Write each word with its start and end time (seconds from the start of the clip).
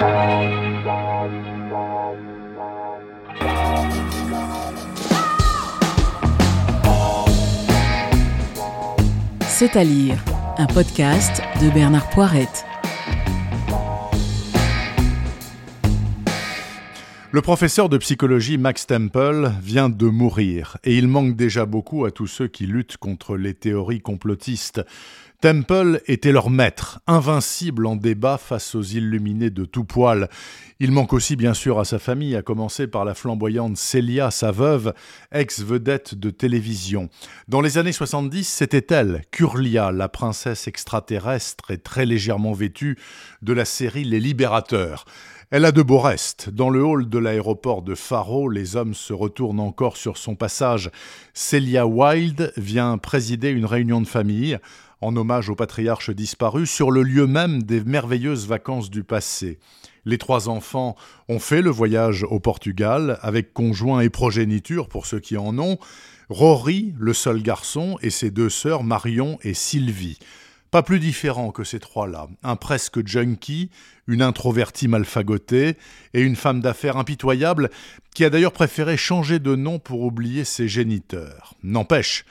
C'est 0.00 0.06
à 9.76 9.84
lire, 9.84 10.16
un 10.56 10.66
podcast 10.66 11.42
de 11.60 11.68
Bernard 11.68 12.08
Poirette. 12.08 12.64
Le 17.32 17.42
professeur 17.42 17.90
de 17.90 17.98
psychologie 17.98 18.56
Max 18.56 18.86
Temple 18.86 19.52
vient 19.62 19.90
de 19.90 20.06
mourir 20.06 20.78
et 20.82 20.96
il 20.96 21.08
manque 21.08 21.36
déjà 21.36 21.66
beaucoup 21.66 22.06
à 22.06 22.10
tous 22.10 22.26
ceux 22.26 22.48
qui 22.48 22.66
luttent 22.66 22.96
contre 22.96 23.36
les 23.36 23.52
théories 23.52 24.00
complotistes. 24.00 24.80
Temple 25.40 26.02
était 26.06 26.32
leur 26.32 26.50
maître, 26.50 27.00
invincible 27.06 27.86
en 27.86 27.96
débat 27.96 28.36
face 28.36 28.74
aux 28.74 28.82
illuminés 28.82 29.48
de 29.48 29.64
tout 29.64 29.84
poil. 29.84 30.28
Il 30.80 30.92
manque 30.92 31.14
aussi 31.14 31.34
bien 31.34 31.54
sûr 31.54 31.78
à 31.78 31.86
sa 31.86 31.98
famille, 31.98 32.36
à 32.36 32.42
commencer 32.42 32.86
par 32.86 33.06
la 33.06 33.14
flamboyante 33.14 33.78
Célia, 33.78 34.30
sa 34.30 34.50
veuve, 34.50 34.92
ex-vedette 35.32 36.14
de 36.14 36.28
télévision. 36.28 37.08
Dans 37.48 37.62
les 37.62 37.78
années 37.78 37.92
70, 37.92 38.44
c'était 38.46 38.94
elle, 38.94 39.22
Curlia, 39.30 39.92
la 39.92 40.10
princesse 40.10 40.68
extraterrestre 40.68 41.70
et 41.70 41.78
très 41.78 42.04
légèrement 42.04 42.52
vêtue 42.52 42.98
de 43.40 43.54
la 43.54 43.64
série 43.64 44.04
Les 44.04 44.20
Libérateurs. 44.20 45.06
Elle 45.50 45.64
a 45.64 45.72
de 45.72 45.82
beaux 45.82 45.98
restes. 45.98 46.50
Dans 46.50 46.68
le 46.68 46.84
hall 46.84 47.08
de 47.08 47.18
l'aéroport 47.18 47.80
de 47.80 47.94
Faro, 47.94 48.50
les 48.50 48.76
hommes 48.76 48.94
se 48.94 49.14
retournent 49.14 49.58
encore 49.58 49.96
sur 49.96 50.18
son 50.18 50.36
passage. 50.36 50.90
Celia 51.32 51.86
Wilde 51.86 52.52
vient 52.58 52.98
présider 52.98 53.48
une 53.48 53.64
réunion 53.64 54.02
de 54.02 54.06
famille 54.06 54.58
en 55.00 55.16
hommage 55.16 55.48
au 55.48 55.54
patriarche 55.54 56.10
disparu 56.10 56.66
sur 56.66 56.90
le 56.90 57.02
lieu 57.02 57.26
même 57.26 57.62
des 57.62 57.82
merveilleuses 57.82 58.46
vacances 58.46 58.90
du 58.90 59.04
passé. 59.04 59.58
Les 60.04 60.18
trois 60.18 60.48
enfants 60.48 60.96
ont 61.28 61.38
fait 61.38 61.62
le 61.62 61.70
voyage 61.70 62.24
au 62.24 62.40
Portugal 62.40 63.18
avec 63.22 63.52
conjoint 63.52 64.00
et 64.00 64.10
progéniture 64.10 64.88
pour 64.88 65.06
ceux 65.06 65.20
qui 65.20 65.36
en 65.36 65.58
ont, 65.58 65.78
Rory, 66.28 66.94
le 66.98 67.12
seul 67.12 67.42
garçon, 67.42 67.98
et 68.02 68.10
ses 68.10 68.30
deux 68.30 68.50
sœurs 68.50 68.84
Marion 68.84 69.38
et 69.42 69.54
Sylvie. 69.54 70.18
Pas 70.70 70.84
plus 70.84 71.00
différents 71.00 71.50
que 71.50 71.64
ces 71.64 71.80
trois-là, 71.80 72.28
un 72.44 72.54
presque 72.54 73.04
junkie, 73.04 73.70
une 74.06 74.22
introvertie 74.22 74.86
malfagotée 74.86 75.76
et 76.14 76.20
une 76.20 76.36
femme 76.36 76.60
d'affaires 76.60 76.96
impitoyable 76.96 77.70
qui 78.14 78.24
a 78.24 78.30
d'ailleurs 78.30 78.52
préféré 78.52 78.96
changer 78.96 79.40
de 79.40 79.56
nom 79.56 79.80
pour 79.80 80.02
oublier 80.02 80.44
ses 80.44 80.68
géniteurs. 80.68 81.54
N'empêche, 81.64 82.24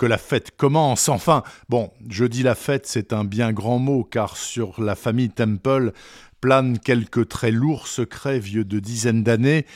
que 0.00 0.06
la 0.06 0.16
fête 0.16 0.56
commence. 0.56 1.10
Enfin, 1.10 1.42
bon, 1.68 1.90
je 2.08 2.24
dis 2.24 2.42
la 2.42 2.54
fête, 2.54 2.86
c'est 2.86 3.12
un 3.12 3.22
bien 3.22 3.52
grand 3.52 3.78
mot, 3.78 4.02
car 4.02 4.38
sur 4.38 4.82
la 4.82 4.94
famille 4.94 5.28
Temple 5.28 5.92
planent 6.40 6.78
quelques 6.78 7.28
très 7.28 7.50
lourds 7.50 7.86
secrets 7.86 8.38
vieux 8.38 8.64
de 8.64 8.78
dizaines 8.78 9.22
d'années, 9.22 9.66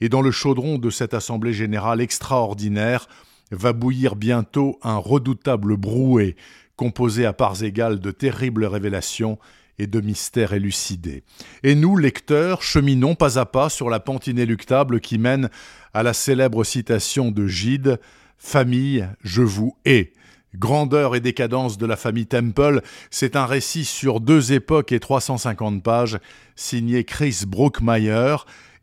et 0.00 0.08
dans 0.08 0.22
le 0.22 0.30
chaudron 0.30 0.78
de 0.78 0.88
cette 0.88 1.12
assemblée 1.12 1.52
générale 1.52 2.00
extraordinaire 2.00 3.08
va 3.50 3.74
bouillir 3.74 4.16
bientôt 4.16 4.78
un 4.82 4.96
redoutable 4.96 5.76
brouet, 5.76 6.34
composé 6.76 7.26
à 7.26 7.34
parts 7.34 7.62
égales 7.62 8.00
de 8.00 8.10
terribles 8.10 8.64
révélations 8.64 9.38
et 9.78 9.86
de 9.86 10.00
mystères 10.00 10.54
élucidés. 10.54 11.24
Et 11.62 11.74
nous, 11.74 11.98
lecteurs, 11.98 12.62
cheminons 12.62 13.16
pas 13.16 13.38
à 13.38 13.44
pas 13.44 13.68
sur 13.68 13.90
la 13.90 14.00
pente 14.00 14.28
inéluctable 14.28 15.00
qui 15.00 15.18
mène 15.18 15.50
à 15.92 16.02
la 16.02 16.14
célèbre 16.14 16.64
citation 16.64 17.30
de 17.30 17.46
Gide 17.46 17.98
Famille, 18.46 19.08
je 19.24 19.40
vous 19.40 19.74
hais. 19.86 20.12
Grandeur 20.54 21.16
et 21.16 21.20
décadence 21.20 21.78
de 21.78 21.86
la 21.86 21.96
famille 21.96 22.26
Temple, 22.26 22.82
c'est 23.10 23.36
un 23.36 23.46
récit 23.46 23.86
sur 23.86 24.20
deux 24.20 24.52
époques 24.52 24.92
et 24.92 25.00
350 25.00 25.82
pages, 25.82 26.18
signé 26.54 27.04
Chris 27.04 27.44
Brookmeyer, 27.46 28.36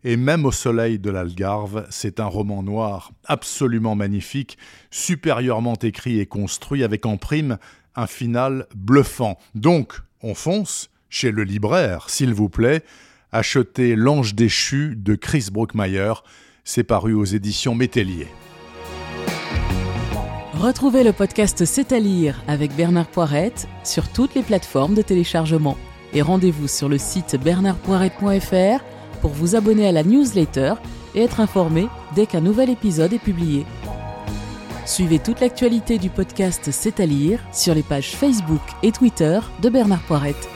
et 0.03 0.17
même 0.17 0.47
au 0.47 0.51
soleil 0.51 0.97
de 0.97 1.11
l'Algarve, 1.11 1.85
c'est 1.91 2.19
un 2.19 2.25
roman 2.25 2.63
noir 2.63 3.11
absolument 3.25 3.95
magnifique, 3.95 4.57
supérieurement 4.89 5.75
écrit 5.75 6.19
et 6.19 6.25
construit, 6.25 6.83
avec 6.83 7.05
en 7.05 7.17
prime 7.17 7.59
un 7.95 8.07
final 8.07 8.65
bluffant. 8.75 9.37
Donc, 9.53 9.93
on 10.23 10.33
fonce 10.33 10.89
chez 11.07 11.31
le 11.31 11.43
libraire, 11.43 12.09
s'il 12.09 12.33
vous 12.33 12.49
plaît, 12.49 12.83
achetez 13.31 13.95
L'Ange 13.95 14.33
déchu 14.33 14.95
de 14.97 15.13
Chris 15.13 15.49
Brookmeyer, 15.51 16.13
c'est 16.63 16.83
paru 16.83 17.13
aux 17.13 17.25
éditions 17.25 17.75
Métellier. 17.75 18.27
Retrouvez 20.61 21.03
le 21.03 21.11
podcast 21.11 21.65
C'est 21.65 21.91
à 21.91 21.97
lire 21.97 22.43
avec 22.47 22.75
Bernard 22.75 23.07
Poirette 23.07 23.67
sur 23.83 24.07
toutes 24.07 24.35
les 24.35 24.43
plateformes 24.43 24.93
de 24.93 25.01
téléchargement. 25.01 25.75
Et 26.13 26.21
rendez-vous 26.21 26.67
sur 26.67 26.87
le 26.87 26.99
site 26.99 27.35
bernardpoirette.fr 27.35 28.83
pour 29.21 29.31
vous 29.31 29.55
abonner 29.55 29.87
à 29.87 29.91
la 29.91 30.03
newsletter 30.03 30.75
et 31.15 31.23
être 31.23 31.39
informé 31.39 31.87
dès 32.13 32.27
qu'un 32.27 32.41
nouvel 32.41 32.69
épisode 32.69 33.11
est 33.11 33.17
publié. 33.17 33.65
Suivez 34.85 35.17
toute 35.17 35.39
l'actualité 35.39 35.97
du 35.97 36.11
podcast 36.11 36.69
C'est 36.71 36.99
à 36.99 37.07
lire 37.07 37.39
sur 37.51 37.73
les 37.73 37.81
pages 37.81 38.11
Facebook 38.11 38.61
et 38.83 38.91
Twitter 38.91 39.39
de 39.63 39.69
Bernard 39.69 40.03
Poirette. 40.03 40.47